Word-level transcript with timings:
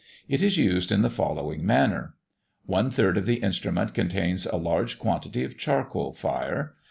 It 0.27 0.41
is 0.41 0.57
used 0.57 0.91
in 0.91 1.03
the 1.03 1.11
following 1.11 1.63
manner: 1.63 2.15
One 2.65 2.89
third 2.89 3.19
of 3.19 3.27
the 3.27 3.35
instrument 3.35 3.93
contains 3.93 4.47
a 4.47 4.55
large 4.57 4.97
quantity 4.97 5.43
of 5.43 5.59
charcoal 5.59 6.11
fire. 6.13 6.73